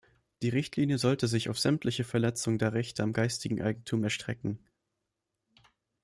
Die 0.41 0.49
Richtlinie 0.49 0.97
sollte 0.97 1.27
sich 1.27 1.47
auf 1.49 1.59
sämtliche 1.59 2.03
Verletzungen 2.03 2.57
der 2.57 2.73
Rechte 2.73 3.03
an 3.03 3.13
geistigem 3.13 3.61
Eigentum 3.61 4.03
erstrecken. 4.03 4.57